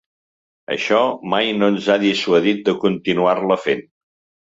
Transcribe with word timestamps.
Això 0.75 1.01
mai 1.35 1.53
no 1.59 1.71
ens 1.75 1.91
ha 1.91 1.99
dissuadit 2.07 2.67
de 2.71 2.77
continuar-la 2.89 3.63
fent. 3.71 3.89